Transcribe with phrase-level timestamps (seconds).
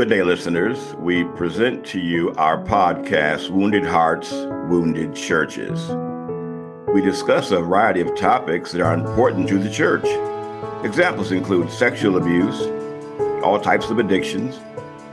[0.00, 0.94] Good day, listeners.
[0.94, 5.90] We present to you our podcast, Wounded Hearts, Wounded Churches.
[6.88, 10.06] We discuss a variety of topics that are important to the church.
[10.86, 12.62] Examples include sexual abuse,
[13.44, 14.58] all types of addictions,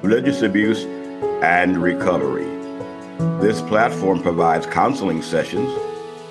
[0.04, 0.86] religious abuse,
[1.44, 2.48] and recovery.
[3.42, 5.70] This platform provides counseling sessions,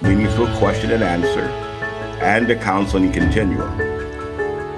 [0.00, 1.44] meaningful question and answer,
[2.22, 3.78] and a counseling continuum.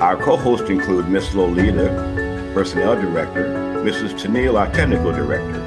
[0.03, 2.17] Our co hosts include Miss Lolita,
[2.55, 3.58] Personnel Director,
[3.89, 4.21] Mrs.
[4.21, 5.63] Tennille, our Technical Director.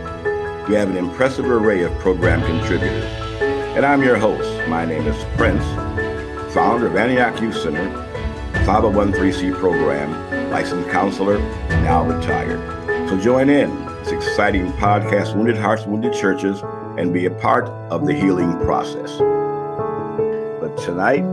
[0.70, 3.04] We have an impressive array of program contributors.
[3.76, 4.48] And I'm your host.
[4.70, 5.64] My name is Prince,
[6.54, 7.90] founder of Antioch Youth Center,
[8.64, 11.40] 501c program, licensed counselor,
[11.82, 12.60] now retired.
[13.10, 16.62] So join in this exciting podcast, Wounded Hearts, Wounded Churches,
[17.00, 19.18] and be a part of the healing process.
[20.60, 21.24] But tonight,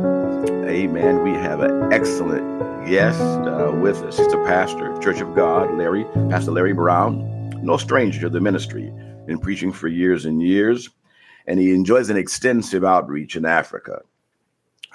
[0.66, 4.18] amen, we have an excellent guest uh, with us.
[4.18, 8.92] He's a pastor, Church of God, Larry, Pastor Larry Brown, no stranger to the ministry,
[9.26, 10.88] been preaching for years and years,
[11.46, 14.00] and he enjoys an extensive outreach in Africa.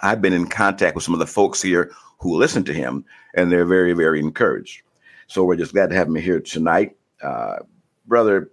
[0.01, 3.51] I've been in contact with some of the folks here who listen to him, and
[3.51, 4.81] they're very, very encouraged.
[5.27, 6.95] So we're just glad to have him here tonight.
[7.21, 7.59] Uh,
[8.05, 8.51] brother,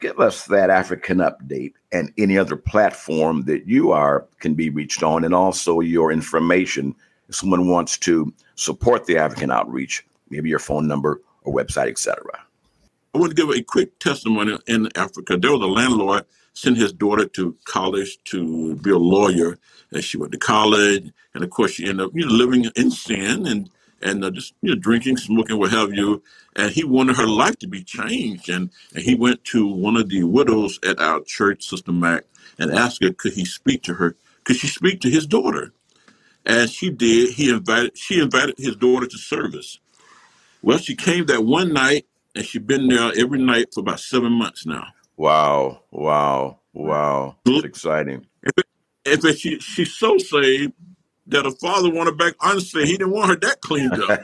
[0.00, 5.02] give us that African update and any other platform that you are can be reached
[5.02, 6.94] on, and also your information
[7.28, 12.32] if someone wants to support the African outreach, maybe your phone number or website, etc.
[13.14, 15.36] I want to give a quick testimony in Africa.
[15.36, 19.58] There was a landlord sent his daughter to college to be a lawyer,
[19.92, 22.90] and she went to college, and of course she ended up you know living in
[22.90, 23.70] sin and
[24.02, 26.22] and uh, just you know drinking, smoking, what have you.
[26.56, 30.08] And he wanted her life to be changed, and, and he went to one of
[30.08, 32.24] the widows at our church, Sister Mac,
[32.58, 35.72] and asked her could he speak to her, could she speak to his daughter.
[36.46, 39.80] As she did, he invited she invited his daughter to service.
[40.62, 44.32] Well, she came that one night, and she's been there every night for about seven
[44.32, 44.88] months now.
[45.16, 45.82] Wow!
[45.90, 46.60] Wow!
[46.76, 46.88] Mm-hmm.
[46.88, 47.36] Wow!
[47.44, 48.26] That's exciting.
[49.06, 50.72] In fact, she she's so saved
[51.28, 54.14] that her father wanted back Honestly, He didn't want her that cleaned up,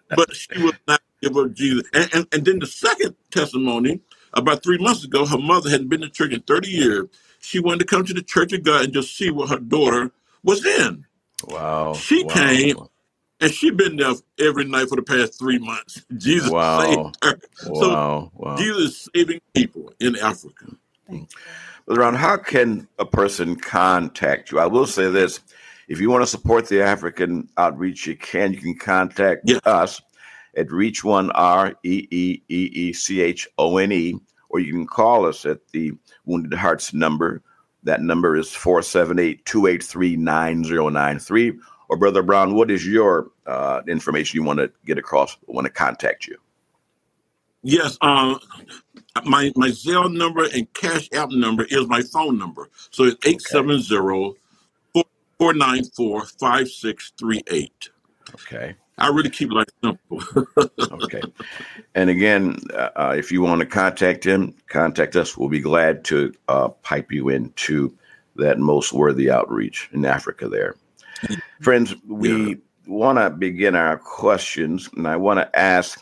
[0.14, 1.88] but she would not give up Jesus.
[1.94, 4.00] And, and and then the second testimony,
[4.34, 7.06] about three months ago, her mother hadn't been to church in thirty years.
[7.40, 10.12] She wanted to come to the Church of God and just see what her daughter
[10.42, 11.04] was in.
[11.48, 11.94] Wow.
[11.94, 12.34] She wow.
[12.34, 12.76] came
[13.40, 16.04] and she been there every night for the past three months.
[16.16, 16.80] Jesus wow.
[16.80, 17.38] saved her.
[17.66, 17.80] Wow.
[17.80, 18.56] So wow.
[18.56, 20.66] Jesus saving people in Africa.
[21.08, 21.26] Brother
[21.86, 24.60] Brown, how can a person contact you?
[24.60, 25.40] I will say this.
[25.88, 28.52] If you want to support the African outreach, you can.
[28.52, 29.58] You can contact yeah.
[29.64, 30.00] us
[30.56, 34.14] at Reach One R E E E E C H O N E,
[34.48, 35.92] or you can call us at the
[36.24, 37.42] Wounded Hearts number
[37.84, 41.52] that number is 478 283 9093.
[41.88, 45.72] Or, Brother Brown, what is your uh, information you want to get across, want to
[45.72, 46.38] contact you?
[47.62, 48.38] Yes, uh,
[49.24, 52.70] my my Zelle number and Cash App number is my phone number.
[52.90, 54.36] So it's 870
[55.38, 57.90] 494 5638.
[58.34, 58.74] Okay.
[58.98, 60.22] I really keep it like simple.
[61.04, 61.22] okay.
[61.94, 65.36] And again, uh, if you want to contact him, contact us.
[65.36, 67.96] We'll be glad to uh, pipe you into
[68.36, 70.76] that most worthy outreach in Africa there.
[71.60, 72.54] Friends, we yeah.
[72.86, 76.00] want to begin our questions, and I want to ask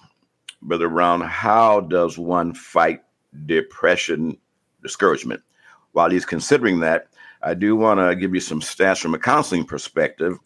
[0.63, 3.03] Brother Brown, how does one fight
[3.47, 4.37] depression,
[4.83, 5.43] discouragement?
[5.93, 7.09] While he's considering that,
[7.43, 10.39] I do want to give you some stats from a counseling perspective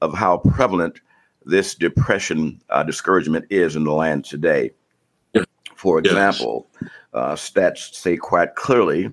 [0.00, 1.00] of how prevalent
[1.44, 4.72] this depression, uh, discouragement is in the land today.
[5.74, 6.90] For example, yes.
[7.14, 9.10] uh, stats say quite clearly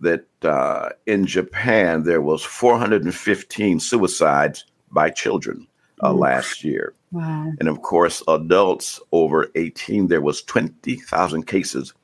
[0.00, 5.68] that uh, in Japan there was 415 suicides by children
[6.02, 6.94] uh, last year.
[7.12, 7.52] Wow.
[7.60, 11.94] And of course, adults over 18, there was 20,000 cases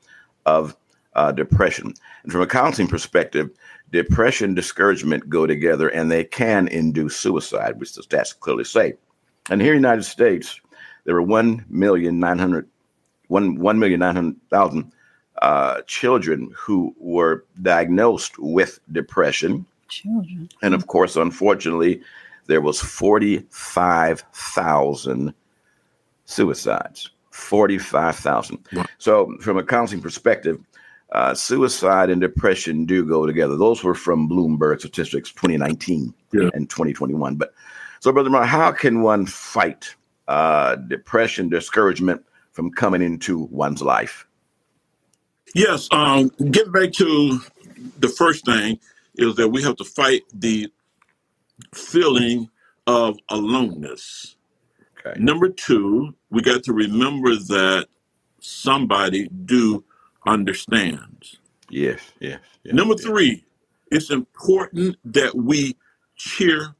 [0.45, 0.77] of
[1.15, 1.93] uh, depression.
[2.23, 3.49] And from a counseling perspective,
[3.91, 8.93] depression, discouragement go together, and they can induce suicide, which the stats clearly say.
[9.49, 10.59] And here in the United States,
[11.05, 12.65] there were 1,900,000
[13.27, 14.91] 1,
[15.41, 19.65] uh, children who were diagnosed with depression.
[19.87, 20.49] Children.
[20.61, 22.01] And of course, unfortunately,
[22.47, 25.33] there was 45,000
[26.25, 27.11] suicides.
[27.31, 28.59] 45,000.
[28.97, 30.59] So from a counseling perspective,
[31.11, 33.55] uh, suicide and depression do go together.
[33.55, 36.49] Those were from Bloomberg statistics 2019 yeah.
[36.53, 37.35] and 2021.
[37.35, 37.53] But
[37.99, 39.95] so, Brother Mark, how can one fight
[40.27, 44.25] uh, depression, discouragement from coming into one's life?
[45.55, 47.39] Yes, um, get back to
[47.97, 48.79] the first thing
[49.15, 50.71] is that we have to fight the
[51.73, 52.49] feeling
[52.87, 54.35] of aloneness.
[55.05, 55.19] Okay.
[55.19, 57.87] Number two, we got to remember that
[58.39, 59.83] somebody do
[60.25, 61.37] understands.
[61.69, 62.39] Yes, yes.
[62.63, 63.03] yes Number yes.
[63.03, 63.45] three,
[63.91, 65.75] it's important that we
[66.15, 66.75] cheer.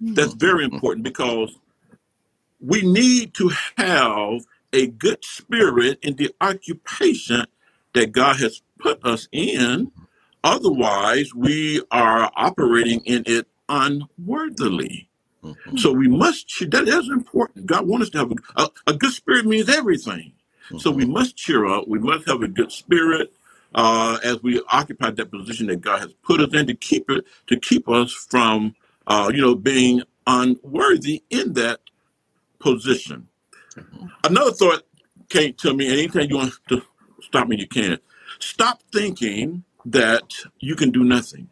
[0.00, 0.38] That's mm-hmm.
[0.38, 1.56] very important because
[2.60, 4.40] we need to have
[4.72, 7.46] a good spirit in the occupation
[7.94, 9.92] that God has put us in.
[10.42, 15.08] Otherwise, we are operating in it unworthily.
[15.42, 15.76] Mm-hmm.
[15.76, 17.66] So we must, that is important.
[17.66, 20.32] God wants us to have a, a, a good spirit means everything.
[20.66, 20.78] Mm-hmm.
[20.78, 21.12] So we mm-hmm.
[21.12, 21.86] must cheer up.
[21.86, 23.32] We must have a good spirit
[23.74, 27.24] uh, as we occupy that position that God has put us in to keep it,
[27.48, 28.74] to keep us from,
[29.06, 31.80] uh, you know, being unworthy in that
[32.58, 33.28] position.
[33.76, 34.06] Mm-hmm.
[34.24, 34.82] Another thought
[35.28, 36.82] came to me, and anytime you want to
[37.20, 37.98] stop me, you can.
[38.38, 41.48] Stop thinking that you can do nothing.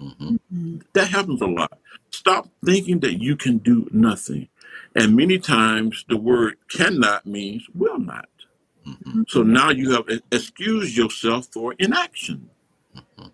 [0.00, 0.78] Mm-hmm.
[0.94, 1.78] That happens a lot.
[2.10, 4.48] Stop thinking that you can do nothing.
[4.94, 8.28] And many times the word cannot means will not.
[8.86, 9.22] Mm-hmm.
[9.28, 12.50] So now you have excused yourself for inaction.
[12.96, 13.28] Mm-hmm.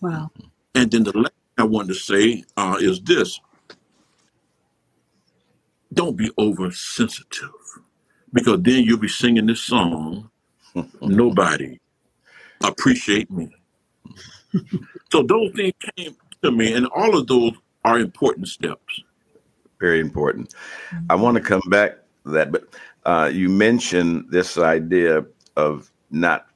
[0.00, 0.30] Wow.
[0.74, 3.40] And then the last thing I wanted to say uh, is this.
[5.92, 7.50] Don't be oversensitive
[8.32, 10.30] because then you'll be singing this song
[11.02, 11.78] nobody
[12.64, 13.50] appreciate me.
[15.12, 17.52] So those things came to me and all of those
[17.84, 19.02] are important steps.
[19.80, 20.54] Very important.
[21.10, 22.64] I want to come back to that but
[23.06, 25.24] uh, you mentioned this idea
[25.56, 26.46] of not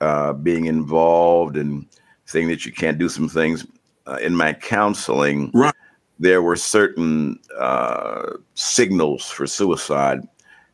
[0.00, 1.86] uh, being involved and
[2.26, 3.66] saying that you can't do some things
[4.06, 5.74] uh, in my counseling right
[6.22, 10.20] there were certain uh, signals for suicide,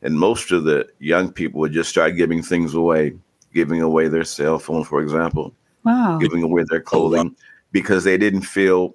[0.03, 3.15] and most of the young people would just start giving things away,
[3.55, 5.55] giving away their cell phone, for example,
[5.85, 6.19] wow.
[6.19, 7.35] giving away their clothing,
[7.73, 8.95] because they didn't feel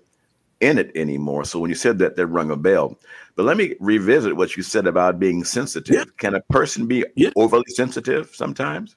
[0.61, 1.43] in it anymore.
[1.43, 2.99] So when you said that, that rung a bell.
[3.35, 5.95] But let me revisit what you said about being sensitive.
[5.95, 6.03] Yeah.
[6.17, 7.31] Can a person be yeah.
[7.35, 8.95] overly sensitive sometimes?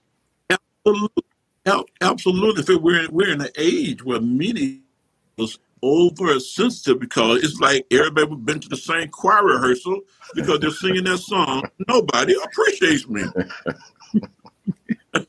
[0.50, 1.24] Absolutely.
[2.02, 2.76] Absolutely.
[2.76, 4.82] We're, we're in an age where many
[5.82, 10.00] over sensitive because it's like everybody been to the same choir rehearsal
[10.34, 11.68] because they're singing that song.
[11.88, 13.22] Nobody appreciates me.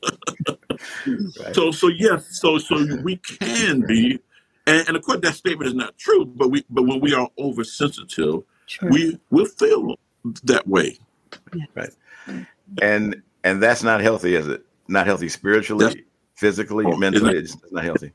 [1.06, 1.54] right.
[1.54, 4.18] So so yes, so so we can be,
[4.66, 6.24] and, and, of course that statement is not true.
[6.24, 8.90] But we but when we are oversensitive, sure.
[8.90, 9.96] we will feel
[10.44, 10.98] that way.
[11.54, 11.68] Yes.
[11.74, 11.90] Right,
[12.26, 12.42] mm-hmm.
[12.82, 14.64] and and that's not healthy, is it?
[14.88, 15.96] Not healthy spiritually, that's,
[16.34, 17.36] physically, oh, mentally.
[17.36, 18.12] It's not healthy.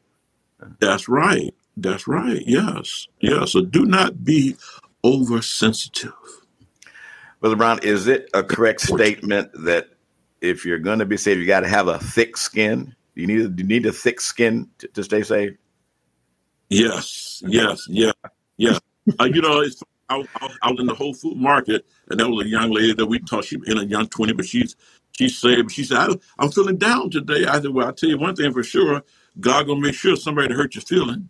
[0.79, 1.53] That's right.
[1.75, 2.43] That's right.
[2.45, 3.07] Yes.
[3.19, 3.45] Yeah.
[3.45, 4.55] So do not be
[5.03, 6.13] oversensitive.
[7.39, 9.89] Brother Brown, is it a correct statement that
[10.39, 12.95] if you're going to be saved, you got to have a thick skin?
[13.15, 15.51] You need you need a thick skin to, to stay safe.
[16.69, 18.11] Yes, yes, yeah,
[18.57, 18.77] yeah.
[19.19, 22.29] Uh, you know, it's, I, I, I, was in the Whole Food Market, and there
[22.29, 23.45] was a young lady that we taught.
[23.45, 24.75] She in a young twenty, but she's
[25.11, 25.71] she's saved.
[25.71, 26.07] She said, I,
[26.39, 29.03] "I'm feeling down today." I said, "Well, I'll tell you one thing for sure.
[29.39, 31.29] God gonna make sure somebody hurt your feeling."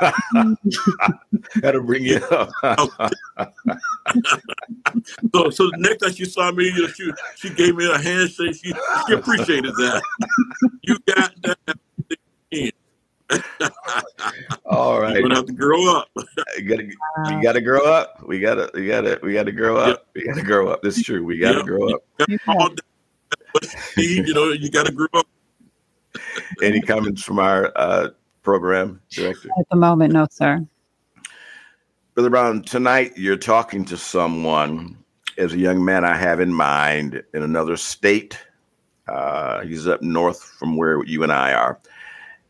[1.60, 2.50] That'll bring you up.
[5.34, 8.54] so, so the next time she saw me, she she gave me a handshake.
[8.54, 8.72] She
[9.06, 10.02] she appreciated that.
[10.82, 11.78] You got that.
[14.66, 15.14] All right.
[15.14, 16.08] You're gonna have to grow up.
[16.58, 18.22] you gotta, you gotta grow up.
[18.26, 19.88] We gotta, we gotta, we gotta grow up.
[19.88, 20.06] Yep.
[20.14, 20.82] We gotta grow up.
[20.82, 21.24] This is true.
[21.24, 21.66] We gotta yep.
[21.66, 22.04] grow up.
[23.96, 25.26] you know, you gotta grow up.
[26.62, 28.08] Any comments from our uh,
[28.44, 29.48] program director?
[29.58, 30.64] At the moment, no, sir.
[32.14, 34.96] Brother Brown, tonight you're talking to someone
[35.36, 38.38] as a young man I have in mind in another state.
[39.08, 41.80] Uh, he's up north from where you and I are.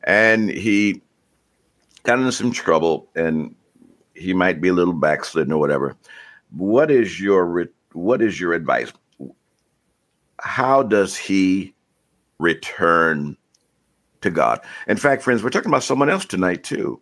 [0.03, 1.01] And he
[2.03, 3.55] got into some trouble and
[4.15, 5.97] he might be a little backslidden or whatever.
[6.51, 8.93] What is your what is your advice?
[10.41, 11.75] How does he
[12.39, 13.37] return
[14.25, 14.61] to God.
[14.89, 17.01] In fact, friends, we're talking about someone else tonight too.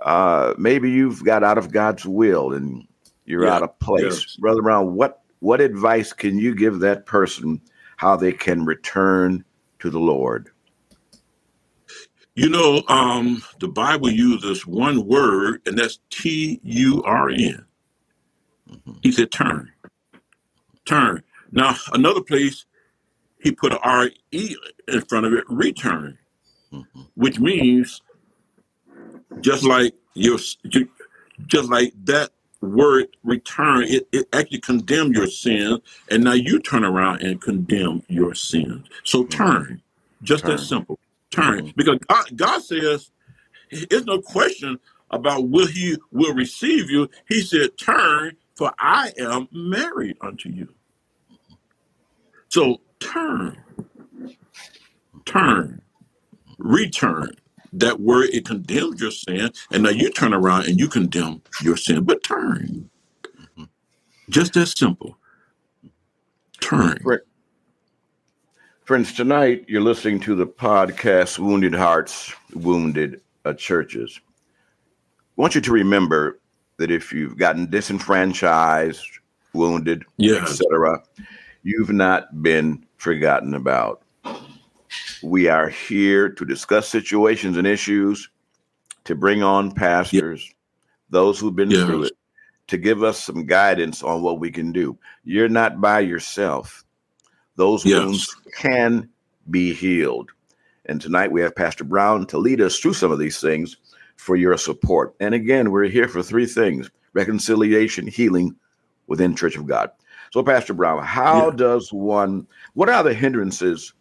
[0.00, 2.86] Uh, maybe you've got out of God's will and
[3.26, 4.36] you're yeah, out of place, yes.
[4.36, 4.94] Brother Brown.
[4.94, 7.60] What what advice can you give that person
[7.96, 9.44] how they can return
[9.78, 10.48] to the Lord?
[12.34, 17.66] You know, um, the Bible uses one word, and that's T U R N.
[18.70, 18.92] Mm-hmm.
[19.02, 19.70] He said, "Turn,
[20.86, 22.64] turn." Now, another place,
[23.38, 24.56] he put a R E
[24.88, 26.16] in front of it, return
[26.72, 27.02] mm-hmm.
[27.14, 28.02] which means
[29.40, 30.38] just like your
[31.46, 36.84] just like that word return, it, it actually condemn your sins, and now you turn
[36.84, 38.86] around and condemn your sins.
[39.04, 39.28] So mm-hmm.
[39.30, 39.82] turn,
[40.22, 40.50] just turn.
[40.52, 40.98] that simple.
[41.30, 41.70] Turn, mm-hmm.
[41.76, 43.10] because God, God says,
[43.88, 44.78] there's no question
[45.10, 47.08] about will He will receive you.
[47.28, 50.68] He said, turn for I am married unto you.
[52.48, 53.56] So turn,
[55.24, 55.80] turn,
[56.60, 57.30] return.
[57.72, 59.50] That word, it condemns your sin.
[59.70, 62.90] And now you turn around and you condemn your sin, but turn.
[64.28, 65.16] Just that simple.
[66.60, 66.98] Turn.
[68.84, 74.20] Friends, tonight you're listening to the podcast Wounded Hearts, Wounded uh, Churches.
[74.26, 76.40] I want you to remember
[76.78, 79.06] that if you've gotten disenfranchised,
[79.52, 80.60] wounded, Yes.
[80.60, 81.02] etc.,
[81.62, 84.02] you've not been forgotten about.
[85.22, 88.30] We are here to discuss situations and issues,
[89.04, 90.52] to bring on pastors,
[91.10, 92.16] those who've been through it,
[92.68, 94.98] to give us some guidance on what we can do.
[95.24, 96.84] You're not by yourself.
[97.56, 98.02] Those Yes.
[98.04, 99.08] wounds can
[99.50, 100.30] be healed.
[100.86, 103.76] And tonight we have Pastor Brown to lead us through some of these things
[104.16, 105.14] for your support.
[105.20, 108.54] And again, we're here for three things reconciliation, healing
[109.08, 109.90] within Church of God.
[110.32, 111.56] So, Pastor Brown, how Yeah.
[111.56, 113.92] does one, what are the hindrances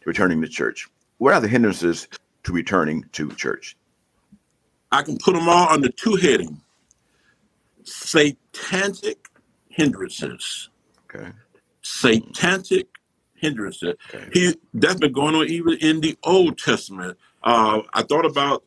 [0.00, 0.88] to returning to church?
[1.18, 2.08] What are the hindrances
[2.44, 3.76] to returning to church?
[4.92, 6.60] I can put them all under two heading
[7.84, 9.28] satanic
[9.68, 10.68] hindrances.
[11.14, 11.30] Okay.
[11.82, 12.88] Satanic
[13.34, 13.94] hindrances.
[14.14, 14.28] Okay.
[14.32, 17.18] He that's been going on even in the Old Testament.
[17.42, 18.64] Uh, I thought about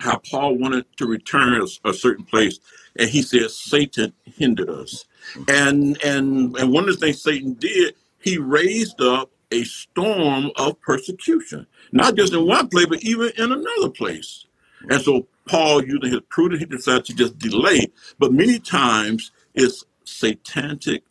[0.00, 2.58] how Paul wanted to return a, a certain place,
[2.98, 5.04] and he said Satan hindered us.
[5.48, 10.80] And and and one of the things Satan did, he raised up a storm of
[10.82, 14.46] persecution, not just in one place, but even in another place.
[14.90, 17.88] And so Paul, using his prudence, he decided to just delay.
[18.18, 21.04] But many times it's satanic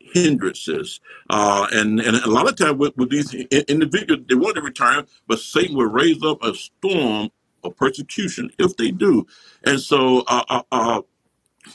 [0.00, 1.00] hindrances.
[1.30, 5.06] Uh, and, and a lot of times with, with these individuals, they want to return,
[5.28, 7.30] but Satan will raise up a storm
[7.64, 9.26] of persecution if they do.
[9.64, 11.02] And so uh, uh, uh,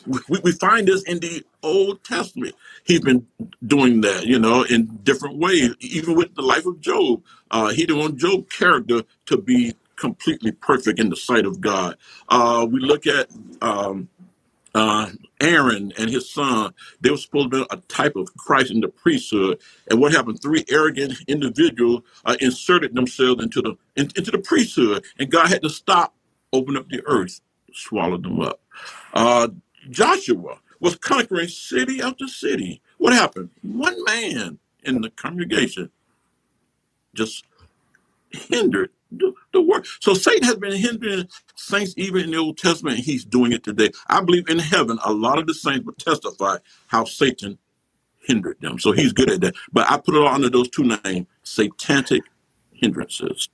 [0.05, 2.55] we, we find this in the Old Testament.
[2.85, 3.27] He's been
[3.65, 5.75] doing that, you know, in different ways.
[5.81, 10.51] Even with the life of Job, uh, he didn't want Job's character to be completely
[10.53, 11.97] perfect in the sight of God.
[12.29, 13.29] Uh, we look at
[13.61, 14.01] um,
[14.75, 15.09] uh,
[15.41, 18.89] Aaron and his son, they were supposed to be a type of Christ in the
[18.89, 19.59] priesthood.
[19.89, 20.41] And what happened?
[20.41, 25.63] Three arrogant individuals uh, inserted themselves into the in- into the priesthood, and God had
[25.63, 26.15] to stop,
[26.53, 27.41] open up the earth,
[27.73, 28.61] swallow them up.
[29.13, 29.49] Uh,
[29.89, 32.81] Joshua was conquering city after city.
[32.97, 33.49] What happened?
[33.61, 35.91] One man in the congregation
[37.13, 37.45] just
[38.31, 39.85] hindered the, the work.
[40.01, 43.91] So Satan has been hindering saints even in the Old Testament, he's doing it today.
[44.07, 46.57] I believe in heaven, a lot of the saints will testify
[46.87, 47.57] how Satan
[48.21, 48.79] hindered them.
[48.79, 49.55] So he's good at that.
[49.71, 52.23] But I put it all under those two names satanic
[52.73, 53.49] hindrances.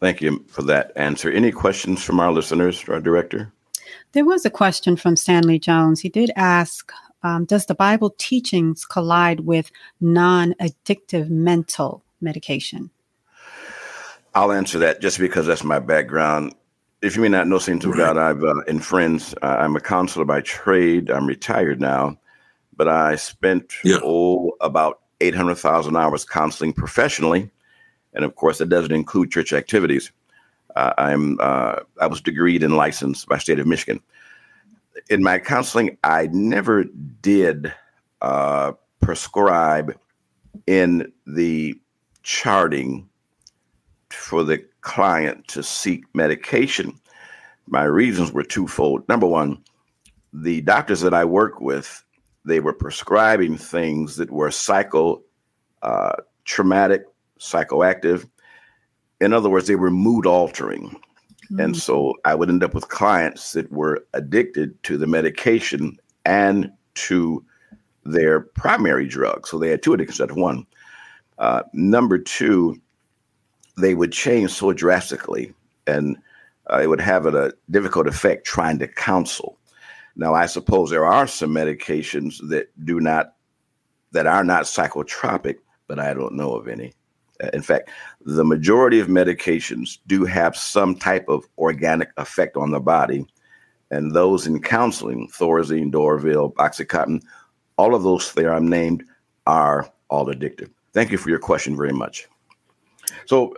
[0.00, 1.30] Thank you for that answer.
[1.30, 3.52] Any questions from our listeners, our director?
[4.12, 6.00] There was a question from Stanley Jones.
[6.00, 12.90] He did ask um, Does the Bible teachings collide with non addictive mental medication?
[14.34, 16.54] I'll answer that just because that's my background.
[17.02, 19.34] If you may not know Saints of God, I've uh, in friends.
[19.42, 21.10] Uh, I'm a counselor by trade.
[21.10, 22.18] I'm retired now,
[22.76, 23.98] but I spent Yeah.
[24.02, 27.50] oh about eight hundred thousand hours counseling professionally,
[28.12, 30.12] and of course that doesn't include church activities.
[30.76, 34.00] Uh, I'm uh, I was degreed and licensed by state of Michigan.
[35.08, 36.84] In my counseling, I never
[37.22, 37.72] did
[38.20, 39.96] uh, prescribe
[40.66, 41.78] in the
[42.22, 43.08] charting
[44.10, 46.98] for the client to seek medication.
[47.66, 49.08] My reasons were twofold.
[49.08, 49.62] Number one,
[50.32, 52.04] the doctors that I work with,
[52.44, 55.22] they were prescribing things that were psycho
[55.82, 57.04] uh, traumatic,
[57.38, 58.28] psychoactive.
[59.20, 60.98] In other words, they were mood altering.
[61.58, 66.70] And so I would end up with clients that were addicted to the medication and
[66.94, 67.44] to
[68.04, 69.48] their primary drug.
[69.48, 70.64] So they had two addictions instead of one.
[71.38, 72.80] Uh, number two,
[73.76, 75.52] they would change so drastically
[75.86, 76.16] and
[76.70, 79.58] uh, it would have a, difficult effect trying to counsel.
[80.14, 83.34] Now, I suppose there are some medications that do not,
[84.12, 85.56] that are not psychotropic,
[85.88, 86.92] but I don't know of any.
[87.42, 87.90] Uh, In fact,
[88.24, 93.26] the majority of medications do have some type of organic effect on the body.
[93.90, 97.22] And those in counseling, Thorazine, Dorville, Oxycontin,
[97.76, 99.04] all of those there I'm named
[99.46, 100.70] are all addictive.
[100.92, 102.28] Thank you for your question very much.
[103.26, 103.54] So,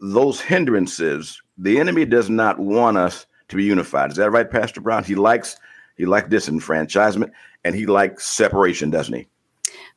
[0.00, 4.10] those hindrances, the enemy does not want us to be unified.
[4.10, 5.04] Is that right, Pastor Brown?
[5.04, 5.56] He likes
[5.96, 7.30] he likes disenfranchisement
[7.64, 9.26] and he likes separation, doesn't he?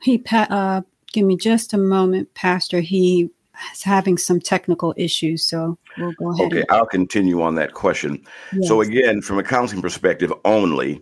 [0.02, 2.80] He, uh, give me just a moment, Pastor.
[2.80, 3.30] He
[3.74, 6.54] is having some technical issues, so we'll go ahead.
[6.54, 8.24] Okay, I'll continue on that question.
[8.52, 11.02] and, So again, from a counseling perspective only,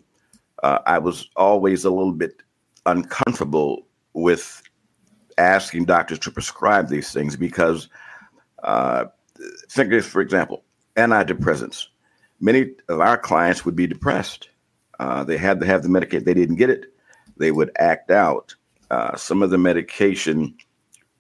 [0.63, 2.41] uh, I was always a little bit
[2.85, 4.63] uncomfortable with
[5.37, 7.89] asking doctors to prescribe these things because,
[8.63, 9.05] uh,
[9.69, 10.63] think of, for example,
[10.95, 11.87] antidepressants.
[12.39, 14.49] Many of our clients would be depressed.
[14.99, 16.25] Uh, they had to have the medication.
[16.25, 16.87] They didn't get it.
[17.37, 18.55] They would act out.
[18.89, 20.55] Uh, some of the medication,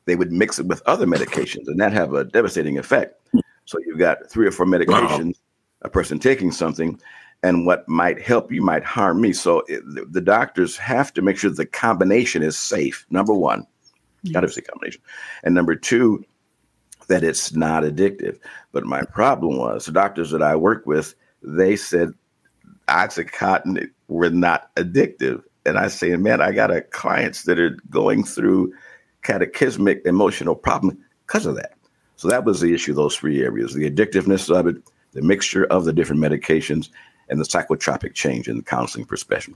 [0.05, 3.21] they would mix it with other medications, and that have a devastating effect.
[3.65, 5.33] So you've got three or four medications, wow.
[5.81, 6.99] a person taking something,
[7.43, 9.33] and what might help you might harm me.
[9.33, 13.05] So it, the, the, doctors have to make sure the combination is safe.
[13.09, 13.67] Number one,
[14.23, 14.33] yeah.
[14.33, 15.01] got to say combination,
[15.43, 16.23] and number two,
[17.07, 18.39] that it's not addictive.
[18.71, 22.13] But my problem was the doctors that I work with, they said
[22.87, 28.23] oxycontin were not addictive, and I say, man, I got a clients that are going
[28.23, 28.73] through
[29.23, 31.73] cataclysmic emotional problem because of that.
[32.15, 32.93] So that was the issue.
[32.93, 34.77] Those three areas: the addictiveness of it,
[35.11, 36.89] the mixture of the different medications,
[37.29, 39.55] and the psychotropic change in the counseling profession.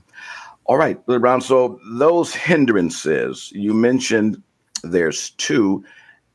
[0.66, 1.40] All right, Brother Brown.
[1.40, 4.40] So those hindrances you mentioned,
[4.84, 5.84] there's two,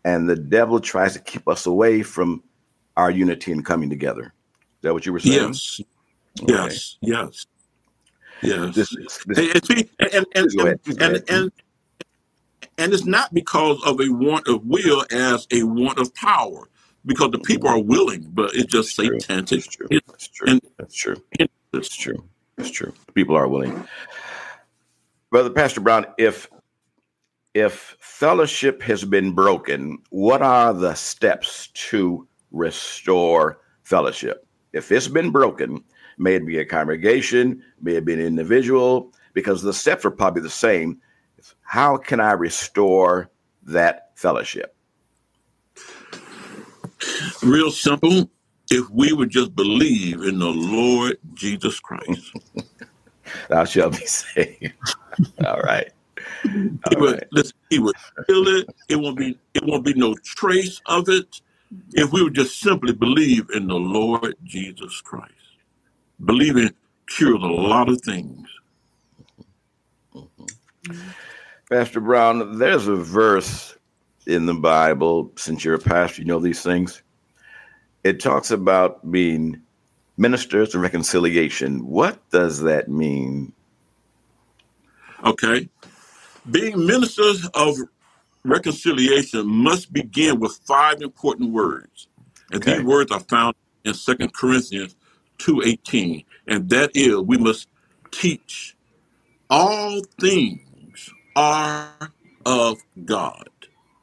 [0.03, 2.43] and the devil tries to keep us away from
[2.98, 4.24] our unity and coming together.
[4.24, 5.53] Is that what you were saying?
[5.53, 5.81] Yes.
[6.41, 6.53] Okay.
[6.53, 6.98] Yes.
[7.01, 7.46] Yes.
[8.41, 8.75] Yes.
[8.75, 11.51] This, this, and, and, and, and, and, and,
[12.77, 16.70] and it's not because of a want of will as a want of power
[17.06, 19.50] because the people are willing, but it's just That's satanic.
[19.50, 19.88] That's true.
[20.08, 20.60] That's true.
[20.77, 21.24] That's true.
[21.72, 22.24] That's true.
[22.58, 22.94] That's true.
[23.13, 23.88] People are willing.
[25.32, 26.50] Brother Pastor Brown, if
[27.53, 34.46] if fellowship has been broken, what are the steps to restore fellowship?
[34.74, 35.84] If it's been broken,
[36.18, 40.42] may it be a congregation, may it be an individual, because the steps are probably
[40.42, 41.02] the same.
[41.62, 43.30] How can I restore
[43.64, 44.76] that fellowship?
[47.44, 48.30] Real simple.
[48.70, 52.34] If we would just believe in the Lord Jesus Christ,
[53.50, 54.74] thou shalt be saved.
[55.46, 55.90] All right.
[56.86, 57.28] All he would right.
[57.32, 57.96] listen, he would
[58.27, 58.68] kill it.
[58.90, 61.42] It won't be it won't be no trace of it.
[61.94, 65.34] If we would just simply believe in the Lord Jesus Christ.
[66.24, 66.74] Believing
[67.08, 68.48] cures a lot of things.
[70.16, 70.96] Mm-hmm.
[71.70, 73.75] Pastor Brown, there's a verse
[74.25, 77.01] in the Bible, since you're a pastor, you know these things.
[78.03, 79.62] It talks about being
[80.18, 81.86] ministers of reconciliation.
[81.86, 83.53] What does that mean?
[85.24, 85.70] Okay.
[86.50, 87.77] Being ministers of
[88.44, 92.08] reconciliation must begin with five important words.
[92.51, 92.77] And okay.
[92.77, 94.96] these words are found in Second Corinthians
[95.40, 96.26] 2.18.
[96.48, 97.68] And that is, we must
[98.12, 98.76] teach
[99.50, 102.12] all things are
[102.46, 103.50] of God.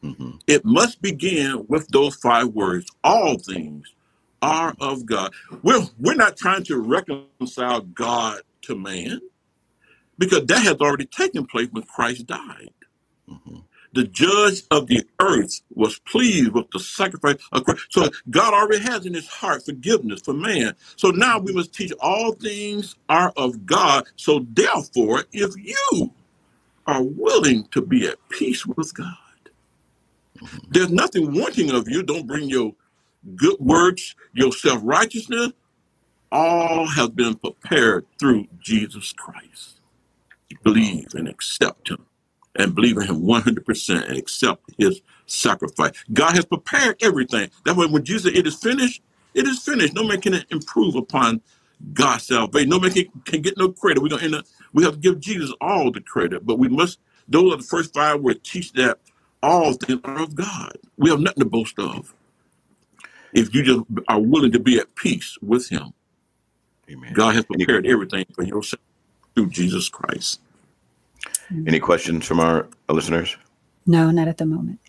[0.02, 0.32] Mm-hmm.
[0.46, 2.86] It must begin with those five words.
[3.02, 3.92] All things
[4.42, 5.32] are of God.
[5.62, 9.20] We're, we're not trying to reconcile God to man
[10.18, 12.70] because that has already taken place when Christ died.
[13.28, 13.56] Mm-hmm.
[13.94, 17.86] The judge of the earth was pleased with the sacrifice of Christ.
[17.90, 20.74] So God already has in his heart forgiveness for man.
[20.96, 24.04] So now we must teach all things are of God.
[24.16, 26.12] So therefore, if you
[26.86, 29.14] are willing to be at peace with God.
[30.38, 30.58] Mm-hmm.
[30.70, 32.02] There's nothing wanting of you.
[32.02, 32.74] Don't bring your
[33.36, 35.52] good works, your self righteousness.
[36.32, 39.80] All have been prepared through Jesus Christ.
[40.62, 42.06] Believe and accept Him,
[42.56, 45.92] and believe in Him 100% and accept His sacrifice.
[46.12, 47.50] God has prepared everything.
[47.64, 49.02] That way, when Jesus said, It is finished,
[49.34, 49.94] it is finished.
[49.94, 51.40] No man can improve upon
[51.92, 52.70] God's salvation.
[52.70, 54.02] No man can, can get no credit.
[54.02, 56.98] We're gonna end up, we have to give Jesus all the credit, but we must.
[57.28, 58.40] Those are the first five words.
[58.44, 58.98] Teach that
[59.42, 60.78] all things are of God.
[60.98, 62.14] We have nothing to boast of.
[63.32, 65.94] If you just are willing to be at peace with Him,
[66.90, 67.12] Amen.
[67.14, 68.82] God has prepared everything for yourself
[69.34, 70.40] through Jesus Christ.
[71.66, 73.36] Any questions from our listeners?
[73.86, 74.80] No, not at the moment.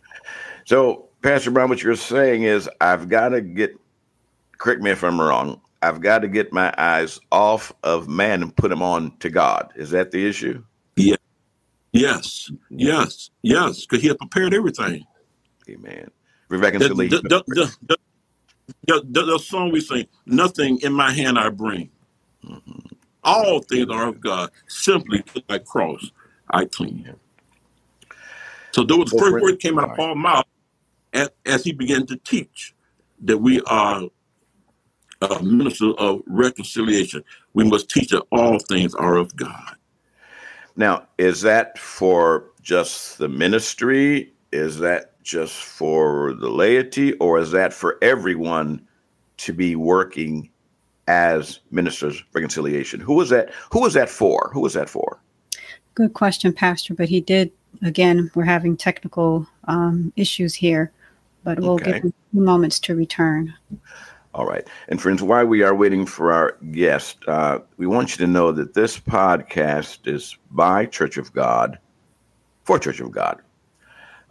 [0.65, 3.76] So, Pastor Brown, what you're saying is, I've got to get.
[4.58, 5.62] Correct me if I'm wrong.
[5.82, 9.72] I've got to get my eyes off of man and put them on to God.
[9.76, 10.63] Is that the issue?
[10.96, 11.18] Yeah.
[11.91, 12.52] Yes.
[12.70, 13.30] Yes.
[13.41, 13.86] Yes.
[13.86, 15.06] Because He has prepared everything.
[15.70, 16.10] Amen.
[16.50, 17.22] Reconciliation.
[17.24, 17.98] The, the, the,
[18.88, 21.89] the, the, the, song we sing, "Nothing in my hand I bring."
[22.44, 22.80] Mm-hmm.
[23.24, 24.52] All things are of God.
[24.68, 26.12] Simply to thy cross
[26.56, 27.18] I clean him.
[28.72, 30.46] So those first words came out of Paul's mouth
[31.13, 32.74] as, as he began to teach
[33.24, 34.04] that we are
[35.22, 37.24] uh, minister of reconciliation.
[37.54, 39.76] We must teach that all things are of God.
[40.76, 44.34] Now, is that for just the ministry?
[44.52, 47.13] Is that just for the laity?
[47.13, 48.86] Or is that for everyone
[49.38, 50.50] to be working
[51.08, 53.00] as ministers of reconciliation.
[53.00, 53.52] Who was that?
[53.72, 54.50] Who was that for?
[54.54, 55.22] Who was that for?
[55.96, 56.94] Good question, Pastor.
[56.94, 60.92] But he did, again, we're having technical um, issues here,
[61.44, 61.94] but we'll Okay.
[61.94, 63.54] give him a few moments to return.
[64.34, 64.68] All right.
[64.90, 68.52] And friends, while we are waiting for our guest, uh, we want you to know
[68.52, 71.80] that this podcast is by Church of God
[72.66, 73.42] for Church of God.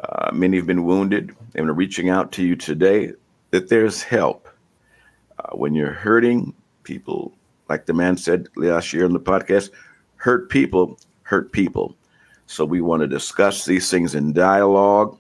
[0.00, 3.12] Uh, many have been wounded, and we're reaching out to you today
[3.52, 4.46] that there's help.
[5.38, 7.32] Uh, when you're hurting, people,
[7.70, 9.70] like the man said last year on the podcast,
[10.16, 11.96] hurt people hurt people.
[12.46, 15.18] So we want to discuss these things in dialogue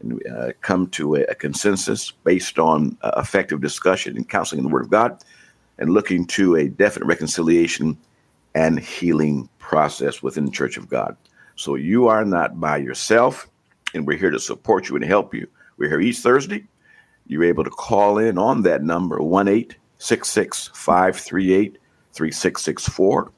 [0.00, 4.66] and uh, come to a, a consensus based on uh, effective discussion and counseling in
[4.66, 5.22] the Word of God,
[5.78, 7.96] and looking to a definite reconciliation
[8.54, 11.16] and healing process within the Church of God.
[11.56, 13.48] So you are not by yourself,
[13.94, 15.46] and we're here to support you and help you.
[15.76, 16.64] We're here each Thursday.
[17.26, 19.46] You're able to call in on that number, 1
[19.98, 21.78] 538
[22.12, 23.32] 3664.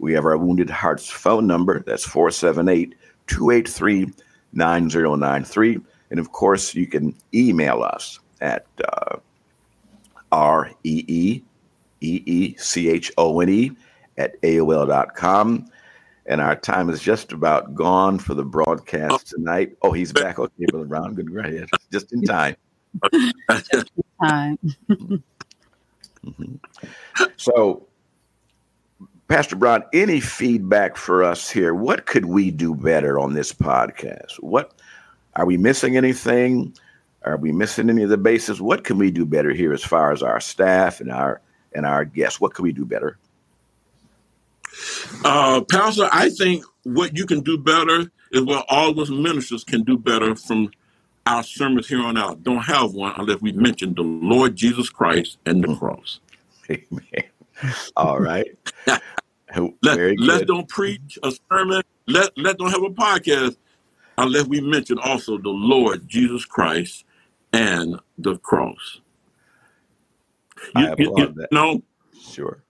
[0.00, 1.80] We have our Wounded Hearts phone number.
[1.80, 2.94] That's 478
[3.26, 4.12] 283
[4.52, 5.78] 9093.
[6.10, 9.16] And of course, you can email us at uh,
[10.32, 11.42] R E E
[12.00, 13.72] E E C H O N E
[14.16, 15.66] at AOL.com.
[16.26, 19.76] And our time is just about gone for the broadcast tonight.
[19.82, 20.38] Oh, he's back.
[20.38, 21.14] Okay, Brother Brown.
[21.14, 21.32] Good.
[21.34, 21.68] Right.
[21.92, 22.56] Just in time.
[24.22, 24.58] Time.
[27.36, 27.86] So,
[29.30, 31.72] Pastor Brown, any feedback for us here?
[31.72, 34.32] What could we do better on this podcast?
[34.40, 34.74] What
[35.36, 36.74] are we missing anything?
[37.22, 38.60] Are we missing any of the bases?
[38.60, 41.40] What can we do better here as far as our staff and our
[41.72, 42.40] and our guests?
[42.40, 43.18] What can we do better?
[45.24, 49.62] Uh, Pastor, I think what you can do better is what all of us ministers
[49.62, 50.72] can do better from
[51.26, 52.42] our sermons here on out.
[52.42, 56.18] Don't have one unless we mention the Lord Jesus Christ and the cross.
[56.68, 57.30] Amen.
[57.96, 58.48] All right.
[59.82, 61.82] Let, let's don't preach a sermon.
[62.08, 63.56] Let let don't have a podcast
[64.18, 67.04] unless we mention also the Lord Jesus Christ
[67.52, 69.00] and the cross.
[70.74, 71.50] I You, you- you that.
[71.52, 71.82] know,
[72.20, 72.62] Sure.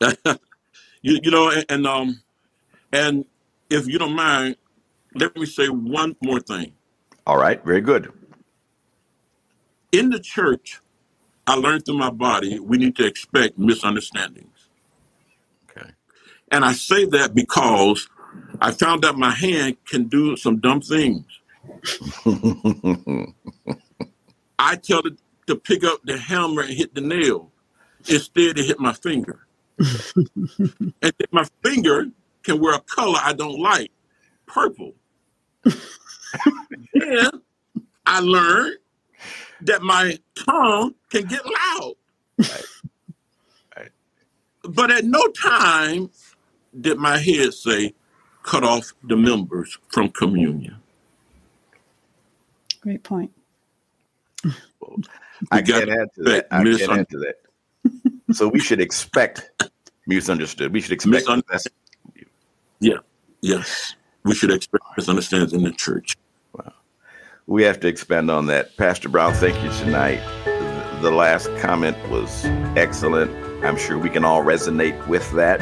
[1.02, 2.22] you, you know, and, and um,
[2.92, 3.24] and
[3.70, 4.56] if you don't mind,
[5.14, 6.74] let me say one more thing.
[7.26, 7.64] All right.
[7.64, 8.12] Very good.
[9.92, 10.80] In the church,
[11.46, 14.57] I learned through my body we need to expect misunderstandings.
[16.50, 18.08] And I say that because
[18.60, 21.24] I found out my hand can do some dumb things.
[24.58, 27.50] I tell it to pick up the hammer and hit the nail.
[28.08, 29.46] Instead, it hit my finger.
[29.78, 32.06] and then my finger
[32.42, 33.90] can wear a color I don't like,
[34.46, 34.94] purple.
[36.94, 37.30] then
[38.06, 38.78] I learned
[39.62, 41.94] that my tongue can get loud.
[42.38, 42.64] Right.
[43.76, 43.90] Right.
[44.62, 46.10] But at no time
[46.80, 47.94] did my head say,
[48.42, 50.76] cut off the members from communion.
[52.80, 53.30] Great point.
[55.50, 56.46] I can't add to that.
[56.50, 58.34] I respect can't add to that.
[58.34, 59.50] So we should expect
[60.06, 60.72] misunderstood.
[60.72, 61.66] We should expect Misun-
[62.80, 62.98] Yeah,
[63.40, 63.94] yes.
[64.24, 66.16] We should expect misunderstandings in the church.
[66.52, 66.72] Wow.
[67.46, 68.76] We have to expand on that.
[68.76, 70.20] Pastor Brown, thank you tonight.
[71.00, 72.44] The last comment was
[72.76, 73.30] excellent.
[73.64, 75.60] I'm sure we can all resonate with that.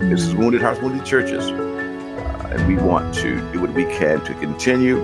[0.00, 1.50] This is Wounded Hearts, Wounded Churches.
[1.50, 4.96] Uh, and we want to do what we can to continue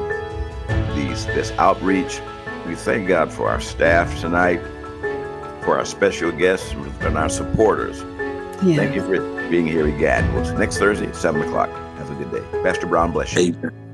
[0.94, 2.20] these this outreach.
[2.66, 4.60] We thank God for our staff tonight,
[5.62, 8.00] for our special guests, and our supporters.
[8.64, 8.76] Yeah.
[8.76, 10.32] Thank you for being here again.
[10.34, 11.68] Well, next Thursday, at 7 o'clock.
[11.98, 12.62] Have a good day.
[12.62, 13.54] Pastor Brown, bless you.
[13.54, 13.85] Amen.